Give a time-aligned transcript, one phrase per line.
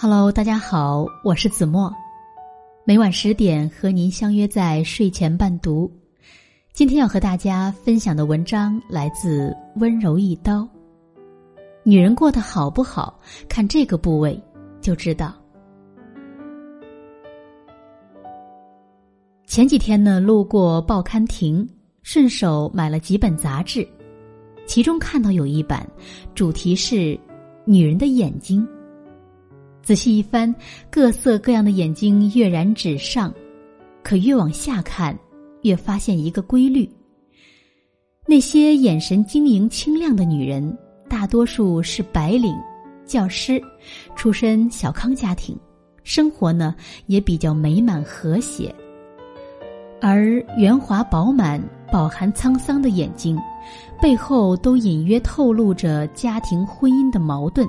[0.00, 1.92] Hello，大家好，我是子墨，
[2.84, 5.90] 每晚十点和您相约在睡前伴读。
[6.72, 10.68] 今天要和大家分享的文章来自温柔一刀。
[11.82, 14.40] 女人过得好不好，看这个部位
[14.80, 15.34] 就知道。
[19.48, 21.68] 前几天呢，路过报刊亭，
[22.02, 23.84] 顺手买了几本杂志，
[24.64, 25.84] 其中看到有一版，
[26.36, 27.18] 主题是
[27.64, 28.64] 女人的眼睛。
[29.88, 30.54] 仔细一翻，
[30.90, 33.32] 各色各样的眼睛跃然纸上，
[34.02, 35.18] 可越往下看，
[35.62, 36.86] 越发现一个规律：
[38.26, 40.76] 那些眼神晶莹清亮的女人，
[41.08, 42.54] 大多数是白领、
[43.06, 43.58] 教师，
[44.14, 45.58] 出身小康家庭，
[46.02, 46.74] 生活呢
[47.06, 48.70] 也比较美满和谐；
[50.02, 51.58] 而圆滑饱满、
[51.90, 53.40] 饱含沧桑的眼睛，
[54.02, 57.66] 背后都隐约透露着家庭婚姻的矛盾。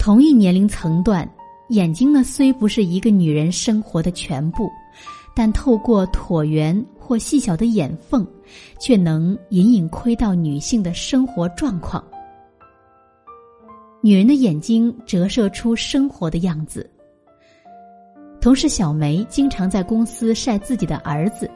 [0.00, 1.30] 同一年龄层段，
[1.68, 4.70] 眼睛呢虽不是一个女人生活的全部，
[5.36, 8.26] 但透过椭圆或细小的眼缝，
[8.78, 12.02] 却能隐隐窥到女性的生活状况。
[14.00, 16.88] 女人的眼睛折射出生活的样子。
[18.40, 21.48] 同事小梅经常在公司晒自己的儿子，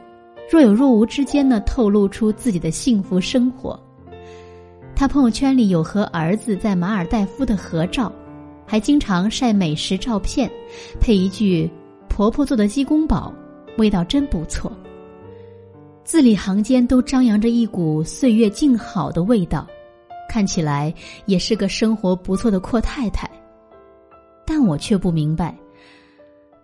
[0.51, 3.77] 若有若无之间呢，透露出自己的幸福生活。
[4.95, 8.13] 她朋友圈里有和儿子在马尔代夫的合照。
[8.65, 10.49] 还经常晒美食照片，
[10.99, 11.69] 配一句
[12.09, 13.33] “婆婆做的鸡公煲，
[13.77, 14.71] 味道真不错”。
[16.03, 19.67] 字里行间都张扬着一股岁月静好的味道，
[20.29, 20.93] 看起来
[21.25, 23.29] 也是个生活不错的阔太太。
[24.45, 25.57] 但我却不明白，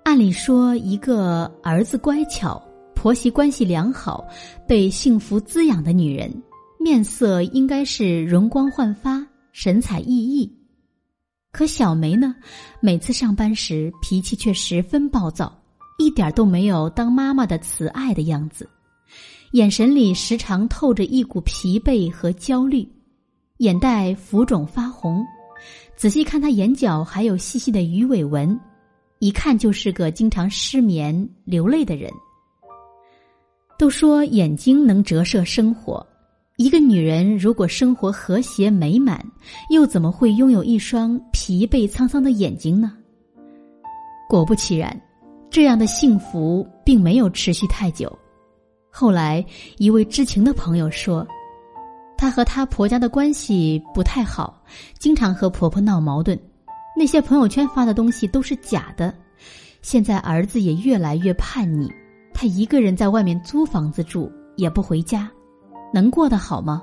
[0.04, 2.62] 按理说，一个儿子乖巧、
[2.94, 4.24] 婆媳关系良好、
[4.68, 6.32] 被幸福滋养的女人，
[6.80, 10.48] 面色应该是容光焕发、神采奕奕。
[11.52, 12.34] 可小梅呢，
[12.80, 15.53] 每次上班时脾气却十分暴躁，
[16.00, 18.70] 一点都没有当妈妈的慈爱的样子，
[19.52, 22.88] 眼神里时常透着一股疲惫和焦虑，
[23.58, 25.24] 眼袋浮肿发红，
[25.98, 28.58] 仔细看她眼角还有细细的鱼尾纹，
[29.20, 32.09] 一看就是个经常失眠流泪的人。
[33.78, 36.06] 都说眼睛能折射生活。
[36.62, 39.20] 一个女人如果生活和谐美满，
[39.72, 42.96] 又怎么会拥有一双疲惫沧桑的眼睛呢？
[44.30, 44.96] 果不其然，
[45.50, 48.16] 这样的幸福并没有持续太久。
[48.92, 49.44] 后来，
[49.80, 51.28] 一位知情的朋友说，
[52.16, 54.64] 她和她婆家的关系不太好，
[55.00, 56.40] 经常和婆婆闹矛盾。
[56.96, 59.12] 那些朋友圈发的东西都是假的。
[59.82, 61.92] 现在儿子也越来越叛逆，
[62.36, 65.28] 她一个人在外面租房子住，也不回家。
[65.94, 66.81] 能过得好吗？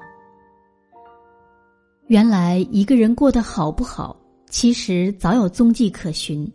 [2.06, 4.16] 原来一个人过得好不好，
[4.48, 6.50] 其实早有踪迹可循，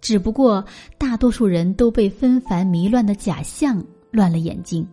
[0.00, 0.64] 只不过
[0.96, 4.86] 大多数人都被纷繁迷乱的假象乱了眼睛。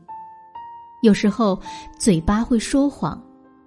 [1.03, 1.59] 有时候
[1.99, 3.21] 嘴巴会说谎，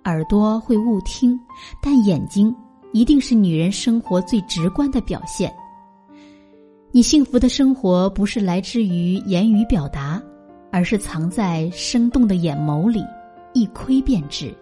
[0.04, 1.38] 耳朵会误听，
[1.80, 2.54] 但眼睛
[2.92, 5.54] 一定是女人生活最直观的表现。
[6.90, 10.20] 你幸福的生活不是来自于言语表达，
[10.70, 13.02] 而是藏在生动的眼眸里。
[13.52, 14.54] 一窥便知。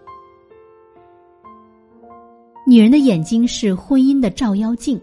[2.67, 5.01] 女人的眼睛是婚姻的照妖镜。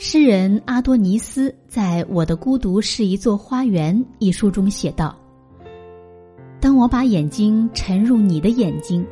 [0.00, 5.18] 诗人阿多尼斯在《我的孤独是一座花园》一书中写道
[6.60, 9.04] ：“当我把眼睛沉入你的眼睛，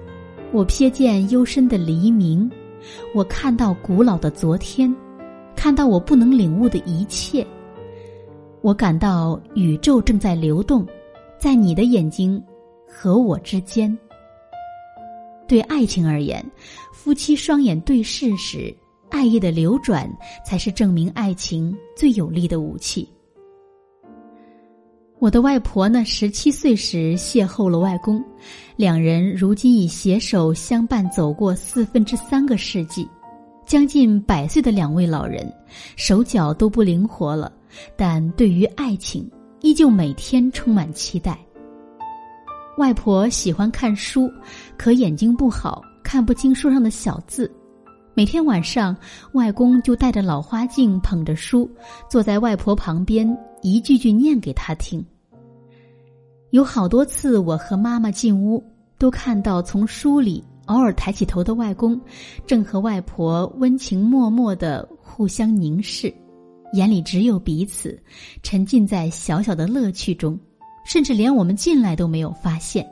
[0.52, 2.48] 我瞥见幽深的黎明，
[3.12, 4.94] 我看到古老的昨天，
[5.56, 7.44] 看到我不能领悟的一切。
[8.60, 10.86] 我感到宇宙正在流动，
[11.36, 12.40] 在你的眼睛。”
[12.98, 13.94] 和我之间，
[15.46, 16.42] 对爱情而言，
[16.94, 18.74] 夫妻双眼对视时，
[19.10, 20.10] 爱意的流转
[20.46, 23.06] 才是证明爱情最有力的武器。
[25.18, 28.24] 我的外婆呢，十七岁时邂逅了外公，
[28.76, 33.06] 两人如今已携手相伴走过四分之三个世纪，
[33.66, 35.46] 将近百岁的两位老人，
[35.96, 37.52] 手脚都不灵活了，
[37.94, 41.38] 但对于爱情，依旧每天充满期待。
[42.76, 44.30] 外婆喜欢看书，
[44.76, 47.50] 可眼睛不好，看不清书上的小字。
[48.12, 48.94] 每天晚上，
[49.32, 51.70] 外公就戴着老花镜，捧着书，
[52.10, 53.26] 坐在外婆旁边，
[53.62, 55.02] 一句句念给她听。
[56.50, 58.62] 有好多次，我和妈妈进屋，
[58.98, 61.98] 都看到从书里偶尔抬起头的外公，
[62.46, 66.12] 正和外婆温情脉脉的互相凝视，
[66.74, 67.98] 眼里只有彼此，
[68.42, 70.38] 沉浸在小小的乐趣中。
[70.86, 72.86] 甚至连我们进来都没有发现。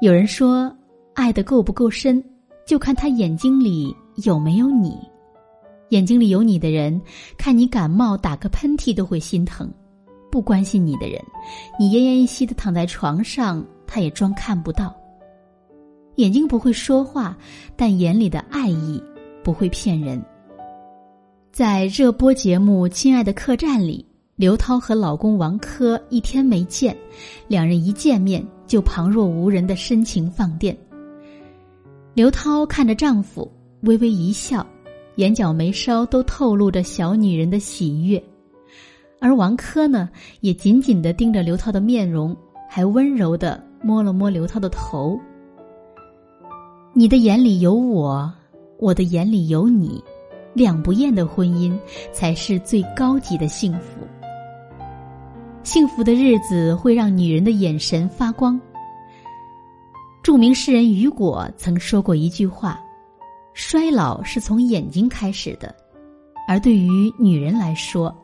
[0.00, 0.74] 有人说，
[1.14, 2.22] 爱的够不够深，
[2.66, 3.94] 就看他眼睛里
[4.24, 4.96] 有没有你。
[5.90, 6.98] 眼睛里有你的人，
[7.36, 9.66] 看你感冒打个喷嚏都会心疼；
[10.30, 11.22] 不关心你的人，
[11.78, 14.94] 你奄奄一息的躺在床上，他也装看不到。
[16.16, 17.36] 眼睛不会说话，
[17.76, 19.02] 但眼里的爱意
[19.44, 20.22] 不会骗人。
[21.52, 26.96] 在热播节目《亲爱的客栈》里，刘涛和老公王珂一天没见，
[27.48, 30.76] 两人一见面就旁若无人的深情放电。
[32.14, 33.50] 刘涛看着丈夫，
[33.82, 34.66] 微微一笑，
[35.16, 38.20] 眼角眉梢都透露着小女人的喜悦，
[39.20, 40.08] 而王珂呢，
[40.40, 42.34] 也紧紧的盯着刘涛的面容，
[42.70, 45.20] 还温柔的摸了摸刘涛的头。
[46.94, 48.32] 你的眼里有我，
[48.78, 50.02] 我的眼里有你，
[50.54, 51.78] 两不厌的婚姻
[52.12, 54.00] 才是最高级的幸福。
[55.64, 58.60] 幸福的日子会让女人的眼神发光。
[60.22, 62.80] 著名诗人雨果曾说过一句话
[63.54, 65.74] ：“衰老是从眼睛开始的。”
[66.48, 68.14] 而对于女人来说，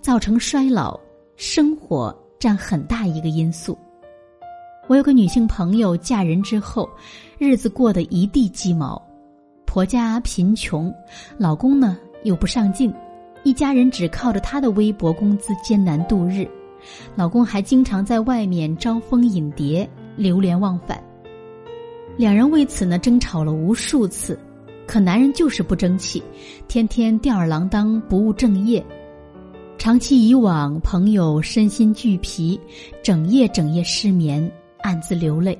[0.00, 0.98] 造成衰老，
[1.36, 3.76] 生活占很大一个因素。
[4.86, 6.88] 我有个女性朋友，嫁人之后，
[7.38, 9.00] 日子过得一地鸡毛，
[9.66, 10.94] 婆家贫穷，
[11.38, 12.92] 老公呢又不上进，
[13.42, 16.48] 一家人只靠着她的微薄工资艰难度日，
[17.16, 21.02] 老公还经常在外面招蜂引蝶，流连忘返。
[22.16, 24.38] 两人为此呢争吵了无数次，
[24.86, 26.22] 可男人就是不争气，
[26.68, 28.84] 天天吊儿郎当，不务正业。
[29.76, 32.58] 长期以往，朋友身心俱疲，
[33.02, 34.50] 整夜整夜失眠，
[34.82, 35.58] 暗自流泪，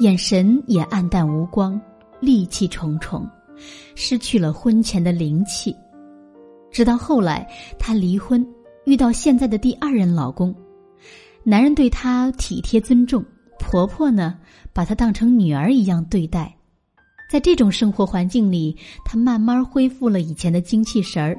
[0.00, 1.80] 眼神也暗淡无光，
[2.20, 3.26] 戾气重重，
[3.94, 5.74] 失去了婚前的灵气。
[6.72, 7.48] 直到后来，
[7.78, 8.46] 他离婚，
[8.86, 10.54] 遇到现在的第二任老公，
[11.42, 13.22] 男人对她体贴尊重。
[13.58, 14.38] 婆婆呢，
[14.72, 16.54] 把她当成女儿一样对待，
[17.28, 21.36] 在这种生活环境里，她慢慢恢复了以前的精气神儿。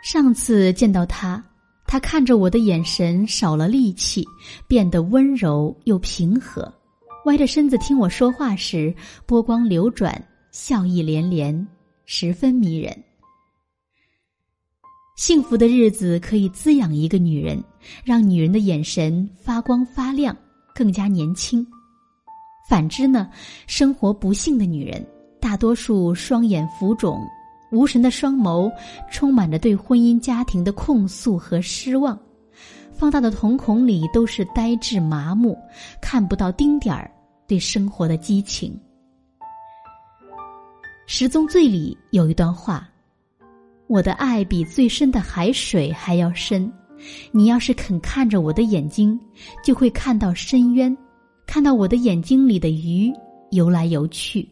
[0.00, 1.42] 上次见到她，
[1.88, 4.24] 她看着我的眼神少了戾气，
[4.68, 6.72] 变得温柔又平和，
[7.24, 8.94] 歪着身子听我说话时，
[9.26, 11.66] 波光流转，笑意连连，
[12.04, 12.96] 十分迷人。
[15.16, 17.62] 幸福的日子可以滋养一个女人，
[18.04, 20.36] 让女人的眼神发光发亮。
[20.74, 21.64] 更加年轻。
[22.68, 23.30] 反之呢，
[23.68, 25.06] 生活不幸的女人，
[25.40, 27.24] 大多数双眼浮肿，
[27.70, 28.68] 无神的双眸
[29.08, 32.18] 充满着对婚姻家庭的控诉和失望，
[32.92, 35.56] 放大的瞳孔里都是呆滞麻木，
[36.02, 37.08] 看不到丁点儿
[37.46, 38.72] 对生活的激情。
[41.06, 42.88] 《十宗罪》里有一段话
[43.86, 46.70] ：“我的爱比最深的海水还要深。”
[47.32, 49.18] 你要是肯看着我的眼睛，
[49.62, 50.96] 就会看到深渊，
[51.44, 53.12] 看到我的眼睛里的鱼
[53.50, 54.48] 游来游去。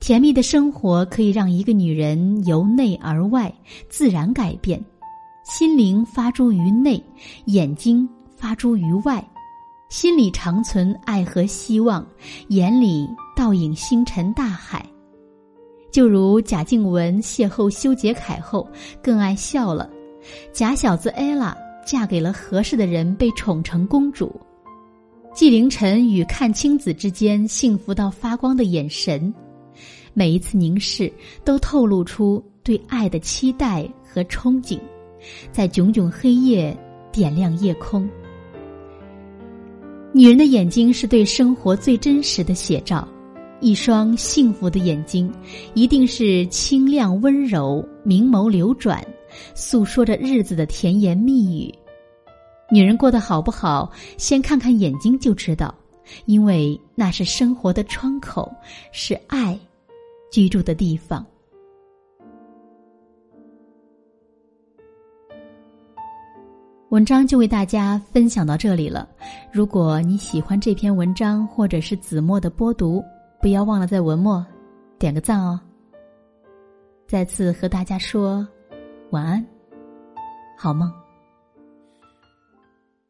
[0.00, 3.54] 甜蜜的生活可以让一个女人由内而外
[3.88, 4.84] 自然改变，
[5.44, 7.00] 心灵发诸于内，
[7.44, 9.24] 眼睛发诸于外，
[9.90, 12.04] 心里长存爱和希望，
[12.48, 14.84] 眼里倒映星辰大海。
[15.92, 18.66] 就如贾静雯邂逅修杰楷后，
[19.02, 19.88] 更爱笑了。
[20.52, 21.56] 假小子艾拉
[21.86, 24.34] 嫁给了合适的人，被宠成公主。
[25.34, 29.32] 纪凌尘与阚清子之间幸福到发光的眼神，
[30.14, 31.12] 每一次凝视
[31.44, 34.78] 都透露出对爱的期待和憧憬，
[35.50, 36.76] 在炯炯黑夜
[37.10, 38.08] 点亮夜空。
[40.12, 43.08] 女人的眼睛是对生活最真实的写照，
[43.62, 45.32] 一双幸福的眼睛，
[45.72, 49.02] 一定是清亮温柔，明眸流转。
[49.54, 51.72] 诉说着日子的甜言蜜语，
[52.70, 53.88] 女人过得好不好，
[54.18, 55.72] 先看看眼睛就知道，
[56.26, 58.52] 因为那是生活的窗口，
[58.90, 59.56] 是爱
[60.32, 61.24] 居住的地方。
[66.90, 69.08] 文章就为大家分享到这里了。
[69.50, 73.02] 如果你喜欢这篇文章，或者是子墨的播读，
[73.42, 74.46] 不要忘了在文末
[75.00, 75.60] 点个赞哦。
[77.08, 78.46] 再次和大家说。
[79.10, 79.44] 晚安，
[80.56, 80.90] 好梦。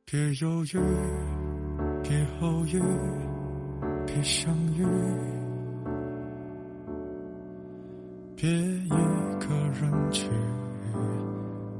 [0.04, 0.80] 别犹豫，
[2.02, 2.82] 别后遇，
[4.04, 4.84] 别相遇，
[8.34, 10.28] 别一个人去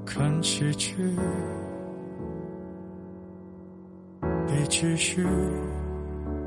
[0.07, 0.95] 看喜剧，
[4.47, 5.27] 别继续，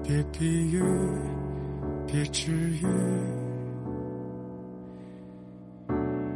[0.01, 0.81] 别比喻，
[2.15, 2.85] 别治愈，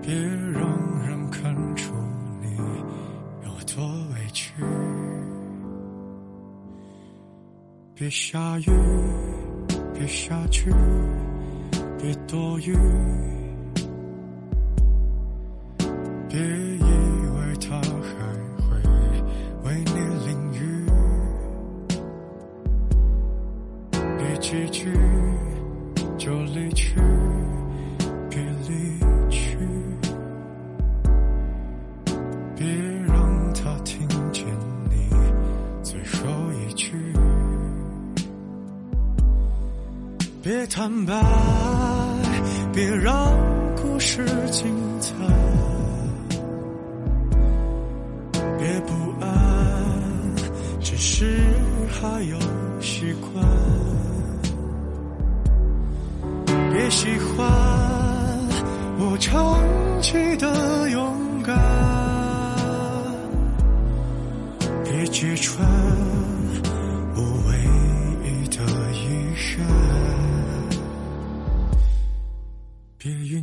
[0.01, 0.13] 别
[0.51, 1.29] 让人。
[1.31, 1.93] 看出
[2.41, 2.57] 你
[3.45, 4.51] 有多委屈，
[7.95, 8.71] 别下雨，
[9.93, 10.69] 别下去，
[11.97, 12.75] 别多余，
[16.27, 16.68] 别
[42.71, 43.33] 别让
[43.75, 45.13] 故事精彩。
[48.57, 49.27] 别不安，
[50.79, 51.39] 只是
[51.89, 52.37] 还有
[52.79, 53.43] 习惯。
[56.71, 57.45] 别喜欢
[58.99, 59.59] 我长
[60.01, 61.57] 期的勇敢，
[64.83, 65.67] 别揭穿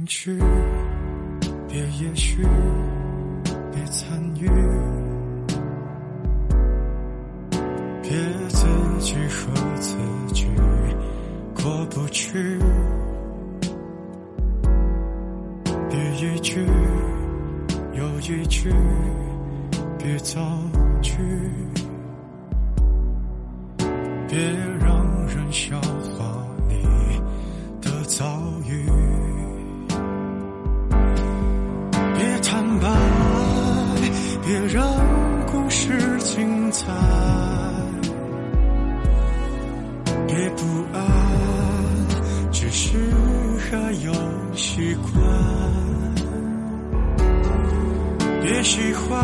[0.06, 0.38] 别允许，
[1.68, 2.46] 别也许，
[3.72, 4.48] 别参与。
[8.02, 8.10] 别
[8.48, 8.66] 自
[9.00, 9.96] 己和自
[10.32, 10.46] 己
[11.52, 12.56] 过不去，
[15.90, 16.64] 别一句
[17.94, 18.72] 又一句，
[19.98, 20.40] 别造
[21.02, 21.16] 句，
[24.28, 24.38] 别
[24.78, 25.80] 让人笑
[44.56, 45.12] 习惯。
[48.42, 49.20] 别喜欢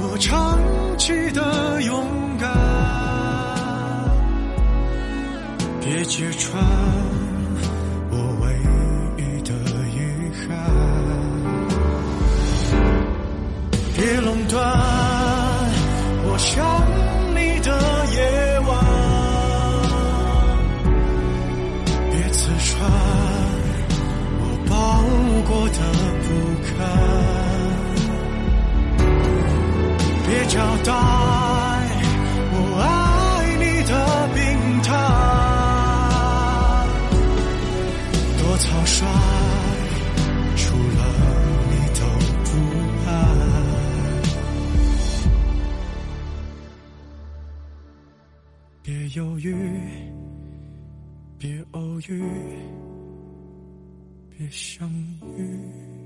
[0.00, 0.58] 我长
[0.98, 2.06] 期的勇
[2.38, 2.48] 敢，
[5.80, 6.62] 别揭穿
[30.52, 30.92] 交代
[32.52, 32.84] 我爱
[33.56, 33.92] 你的
[34.34, 34.38] 病
[34.82, 34.92] 态，
[38.38, 38.92] 多草率，
[40.54, 41.00] 除了
[41.70, 42.00] 你都
[42.44, 42.50] 不
[43.08, 43.10] 爱。
[48.82, 49.46] 别犹豫。
[51.38, 52.22] 别偶遇，
[54.28, 54.86] 别相
[55.36, 56.01] 遇。